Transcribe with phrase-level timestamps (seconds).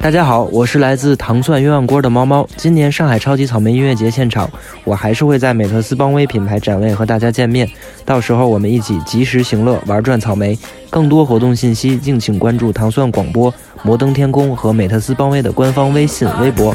[0.00, 2.48] 大家好，我是来自糖蒜鸳鸯锅的猫猫。
[2.56, 4.50] 今年上海超级草莓音乐节现场，
[4.84, 7.68] 我还是会在美特斯邦威品牌展位和大家见面。
[8.06, 10.58] 到时候我们一起及时行乐，玩转草莓。
[10.88, 13.52] 更多活动信息，敬请关注糖蒜广播、
[13.82, 16.74] 摩登天空和美特斯邦威的官方微信、微博。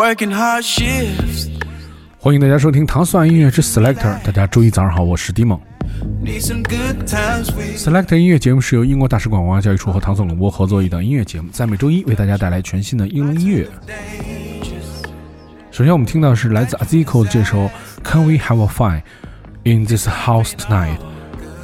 [0.00, 0.16] 欢
[2.34, 4.18] 迎大家收听糖蒜音乐之 Selector。
[4.22, 5.60] 大家周一早上好，我是 m o
[7.76, 13.68] Selector 音乐节目是由英国大使馆文化教育处和唐宋广播合作一档音乐节目，在每周一为大家带来全新的英伦音乐。
[15.70, 17.70] 首先，我们听到的是来自 Aziko 的这首
[18.02, 19.02] Can We Have a Fun
[19.64, 20.96] in This House Tonight》。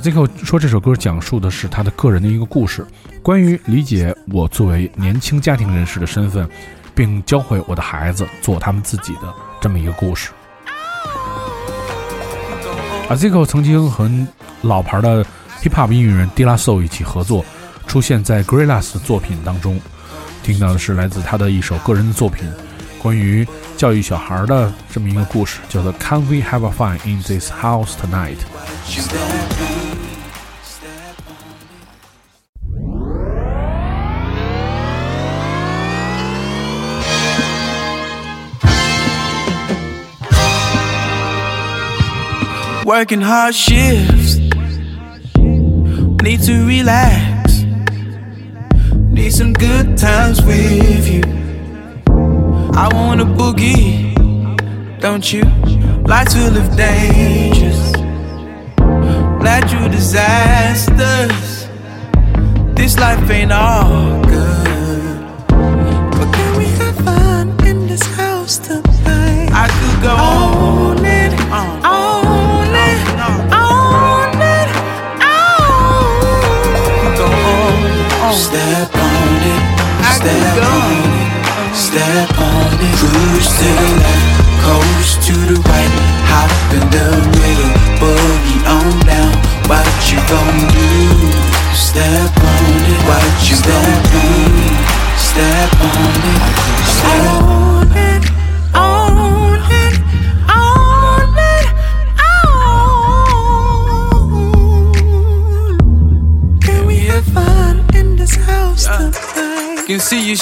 [0.03, 2.87] Aziko 说这首歌讲述的是他的个人的一个故事，
[3.23, 6.47] 关于理解我作为年轻家庭人士的身份。
[6.97, 10.31] 并教会我的孩子做他们自己的这么一个故事。
[13.09, 14.11] Azico 曾经和
[14.63, 15.25] 老牌的
[15.63, 17.45] hip hop 音乐人 Dilaso 一起合作，
[17.87, 19.81] 出现在 Gorillaz 的作品当中。
[20.43, 22.49] 听到的是来自他的一首个人的作品，
[23.03, 28.39] 关于教育小孩的这么一个故事，叫做 Can We Have a Fun in This House tonight？
[42.87, 44.37] Tonight？working hard shifts.
[46.23, 47.65] Need to relax.
[49.11, 51.23] Need some good times with you.
[52.75, 54.15] I want a boogie,
[55.01, 55.43] don't you?
[56.07, 57.93] Life full of dangers.
[59.43, 61.69] Natural disasters.
[62.77, 65.17] This life ain't all good.
[65.49, 69.51] But can we have fun in this house tonight?
[69.53, 70.46] I could go on
[80.27, 82.95] Step on it, step on it.
[82.99, 84.27] Cruise to the left,
[84.67, 85.95] coast to the right,
[86.27, 87.07] hop in the
[87.39, 87.71] middle,
[88.01, 88.56] boogie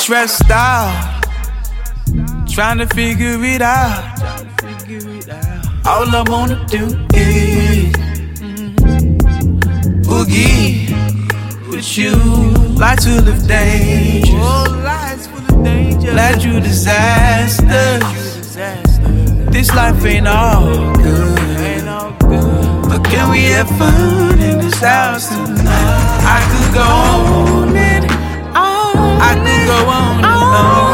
[0.05, 1.23] stressed out,
[2.47, 4.21] trying to figure it out.
[5.87, 6.85] All I wanna do
[7.15, 7.91] is
[10.05, 10.91] boogie
[11.71, 12.15] with you.
[12.77, 14.37] Lights full of danger,
[16.13, 17.99] led you disaster.
[19.53, 21.85] This life ain't all good.
[22.91, 26.21] But can we have fun in this house tonight?
[26.37, 27.84] I could go on
[29.27, 30.94] I could go on and on.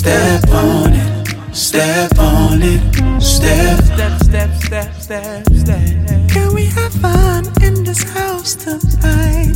[0.00, 2.80] step on it, step on it,
[3.20, 6.28] step, step, step, step, step, step.
[6.28, 9.54] Can we have fun in this house tonight?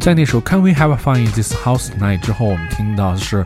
[0.00, 3.42] 在那首《Can We Have Fun in This House Tonight》之后，我们听到的是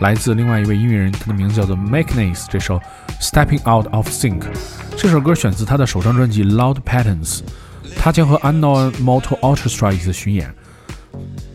[0.00, 2.44] 来自另外一位音乐人，他的名字叫做 Makeness。
[2.50, 2.78] 这首
[3.20, 4.40] 《Stepping Out of Sync》
[4.96, 7.38] 这首歌选自他的首张专辑《Loud Patterns》，
[7.98, 10.54] 他将和 Unknown Motor Orchestra 一起巡演。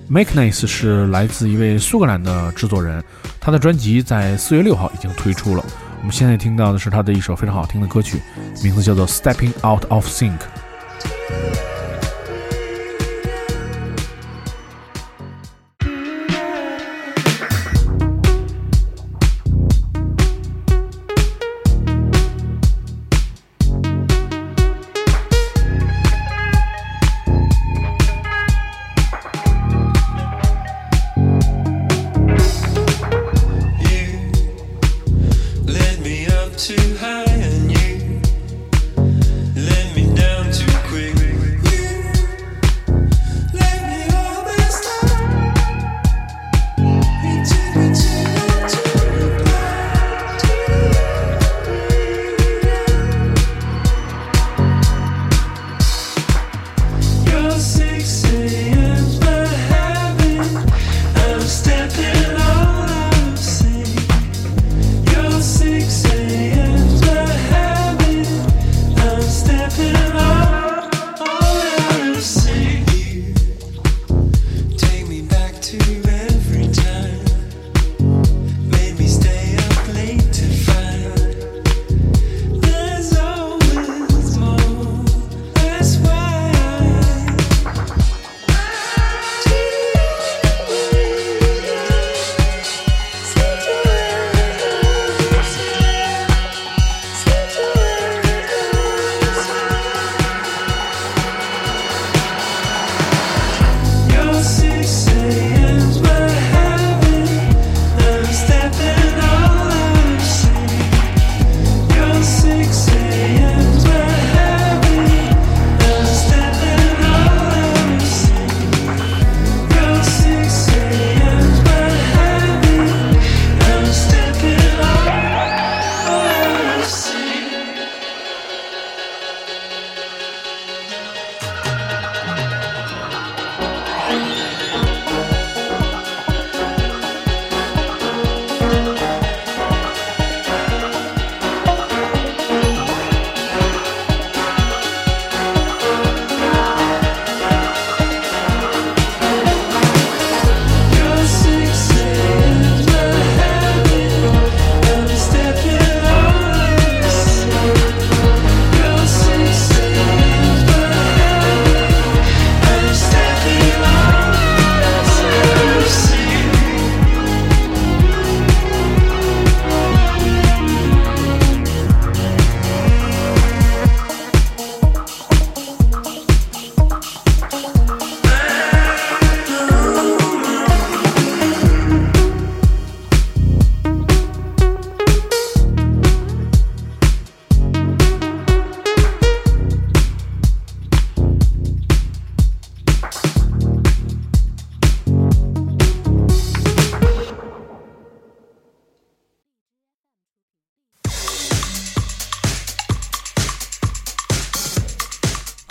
[0.10, 3.04] Makeness 是来自一位苏格兰的制作人，
[3.40, 5.64] 他的专辑在四月六号已经推出了。
[6.00, 8.20] 我们现在听到的是他的一首非常好听的歌曲，
[8.64, 10.38] 名字叫做《Stepping Out of Sync》。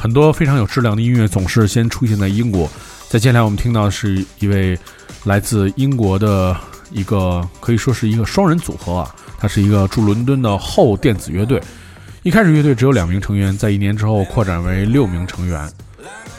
[0.01, 2.67] 很多非常有质量的音乐总是先出现在英国。
[3.11, 4.79] 在接下来我们听到的是一位
[5.25, 6.57] 来自英国的
[6.91, 11.63] 一个可以说是一个双人组合啊，它是一个驻伦敦的后电子乐队。
[12.23, 15.71] 一开始乐队只有两名成员，在一年之后扩展为六名成员。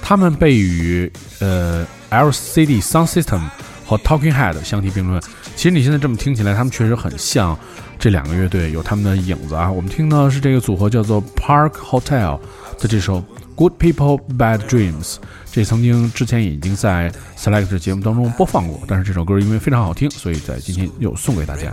[0.02, 3.42] 他们被与呃 LCD Sound System
[3.86, 5.22] 和 Talking Head 相提并论。
[5.56, 7.56] 其实你现在这么听起来，他们确实很像
[8.00, 9.72] 这两个乐队，有他们的影子啊。
[9.72, 12.40] 我们听到的是这个组合叫做 Park Hotel
[12.80, 13.24] 的这首。
[13.62, 15.18] Good people, bad dreams。
[15.52, 21.72] 这曾经之前已经在 Select 节目当中播放过，但是这首歌因为非常好听，所以在今天又送给大家。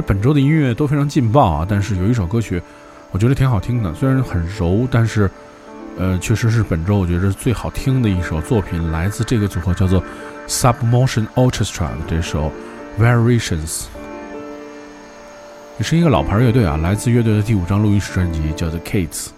[0.00, 2.62] 本周的音乐都非常劲爆啊，但是有一首歌曲，
[3.10, 5.30] 我觉得挺好听的，虽然很柔，但是，
[5.98, 10.02] 呃，确实是本周我觉得最好听的一首作品，来自这个组合叫做
[10.48, 12.52] Submotion Orchestra 的这首
[13.00, 13.84] Variations。
[15.78, 19.28] 也是一个老牌乐队啊，来自乐队的第五张录音室专辑叫做 Kids。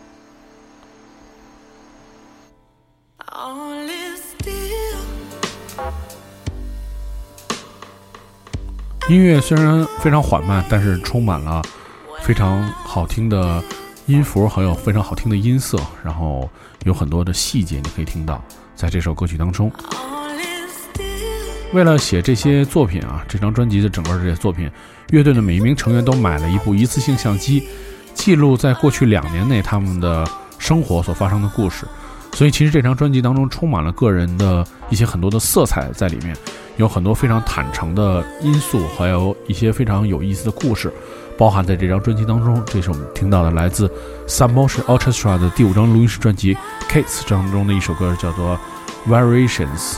[9.12, 11.60] 音乐虽然非常缓慢，但是充满了
[12.22, 13.62] 非常好听的
[14.06, 16.48] 音符，还有非常好听的音色，然后
[16.86, 18.42] 有很多的细节你可以听到
[18.74, 19.70] 在这首歌曲当中。
[21.74, 24.70] 为了写这些作品啊，这张专辑的整个这些作品，
[25.10, 27.68] 乐队的每一名成员都买了一部一次性相机，
[28.14, 30.26] 记录在过去两年内他们的
[30.56, 31.84] 生活所发生的故事。
[32.32, 36.36] 所以其实这张专辑当中充满了个人的一些很多的色彩在里面，
[36.76, 40.92] 有很多非常坦诚的因素，还有一些非常有意思的故事，
[41.36, 42.62] 包含在这张专辑当中。
[42.66, 43.90] 这是我们听到的来自
[44.26, 46.54] Submotion Orchestra 的第五张录音室专辑
[46.88, 48.56] 《Kids》当中的一首歌，叫做
[49.04, 49.96] 《》。Variations.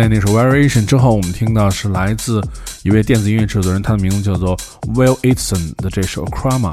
[0.00, 2.40] 在那首 Variation 之后，我们听到是来自
[2.84, 4.56] 一位电子音乐制作人，他的名字叫做
[4.94, 6.72] Will Eason 的这首 Chroma，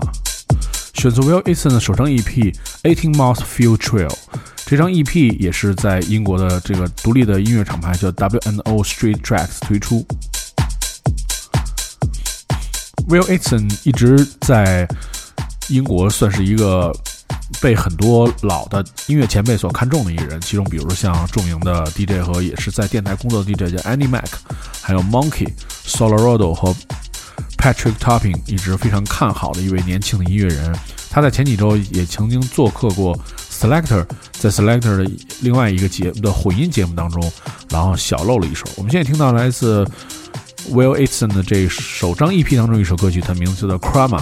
[0.93, 4.15] 选择 Will Eason 的首张 EP Eighteen Months Field Trail。
[4.65, 10.07] 这张 EP 也是在英国的这个独立的音乐厂牌叫 WNO Street Tracks 推出。
[13.09, 14.87] Will Eason 一直在
[15.67, 16.95] 英国算是一个。
[17.61, 24.29] 被很多老的音乐前辈所看重的一个人，其中比如像著名的 DJ 和也是在电台工作的 DJ 叫 Andy Mac，
[24.81, 25.47] 还有 Monkey、
[25.85, 26.75] Solardo 和
[27.57, 30.75] Patrick Topping，一直非常看好的一位年轻的音乐人。
[31.09, 33.17] 他在前几周也曾经做客过
[33.49, 37.31] Selector，在 Selector 的另外一个节目的混音节目当中，
[37.69, 38.65] 然后小露了一手。
[38.75, 39.83] 我们现在听到来自
[40.69, 44.21] Will Eason 的这首张 EP 当中一首歌曲，它名字叫做 Chroma。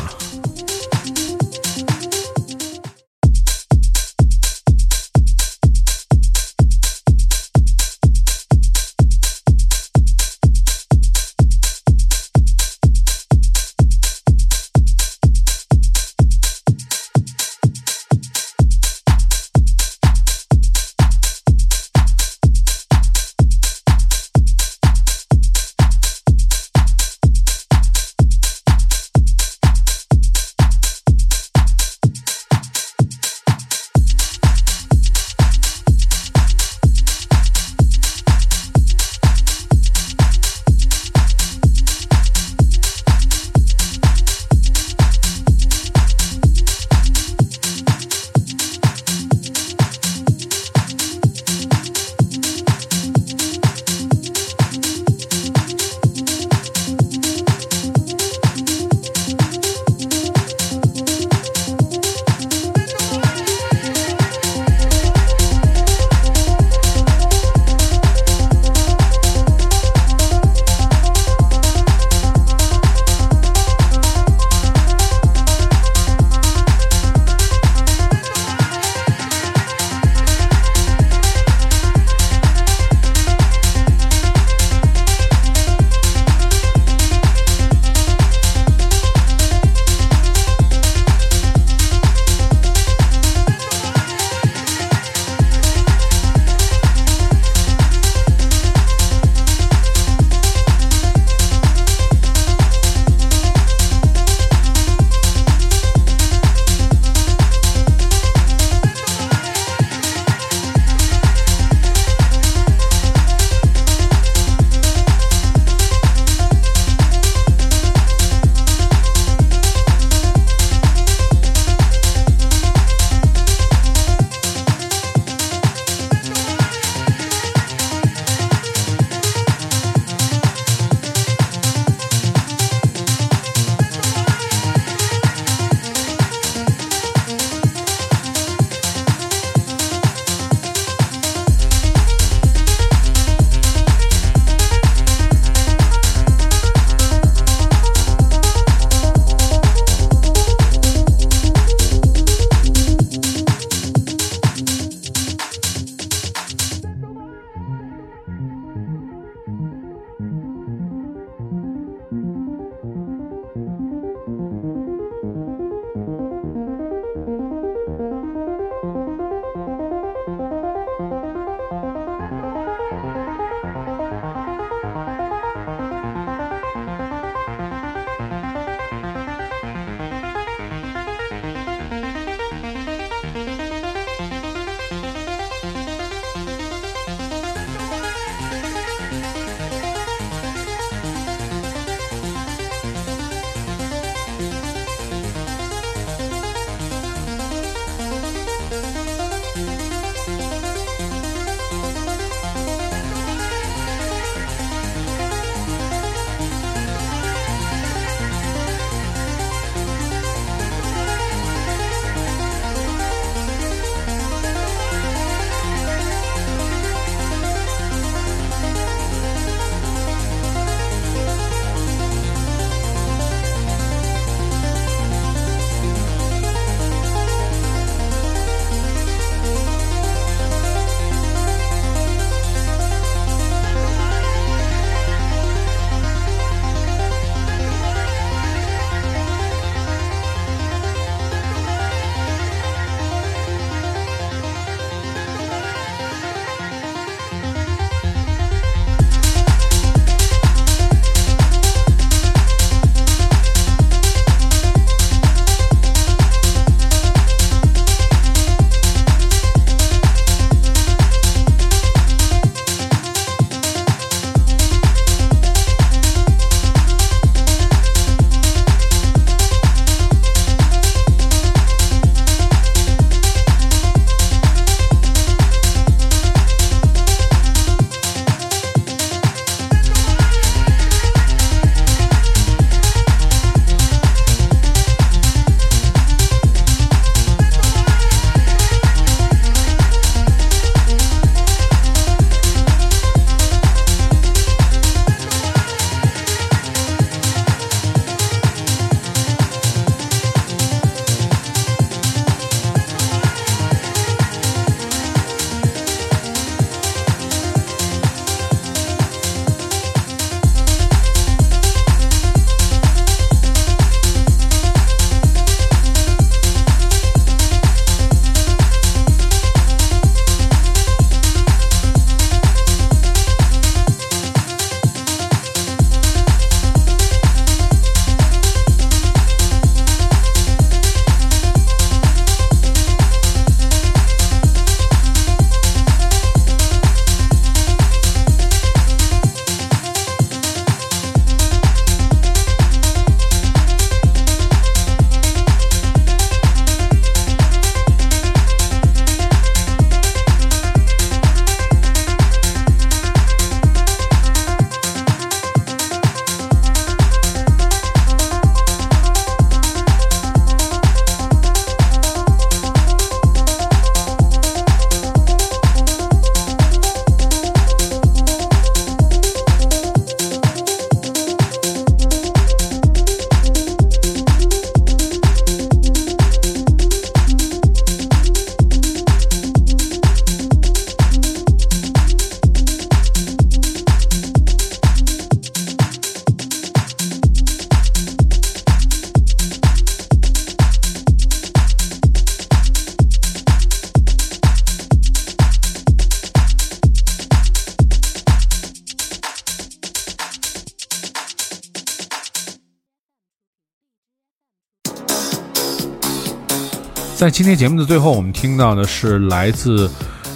[407.26, 409.90] 在今天节目的最后，我们听到的是来自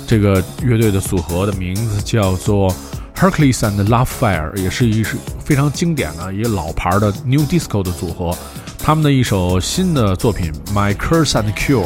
[0.08, 2.75] 这个乐队的组合的名字叫做
[3.15, 8.36] Hercules and Love Fire，也是一是非常经典的一个老牌的 New Disco 的组合。
[8.80, 11.84] 他们的一首新的作品《My Curse and Cure》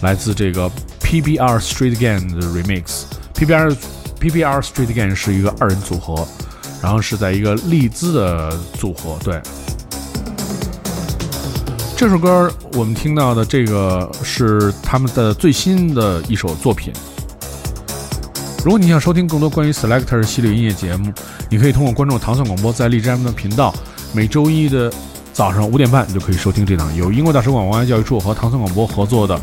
[0.00, 0.68] 来自这个
[1.00, 3.04] PBR Street Gang 的 Remix。
[3.36, 3.76] PBR
[4.18, 6.26] PBR Street Gang 是一个二人组合，
[6.82, 9.40] 然后是在一个利兹的组合，对。
[11.96, 16.92] 这首歌我们听到的这个是他们的最新的一首作品。
[18.64, 21.12] 如果你想收听更多关于 Selector 系列音乐节目，
[21.48, 23.72] 你可以通过关注糖蒜广播在荔枝 FM 的频道，
[24.12, 24.92] 每周一的
[25.32, 29.40] 早上五点半，你就可以收听这档由英国大使馆文化教育处和糖蒜广播合作的，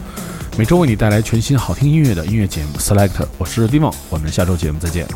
[0.57, 3.25] 每周为你带来全新好听音乐的音乐节目 Selector。
[3.37, 5.07] 我是 d i m o 我们下周节目再见。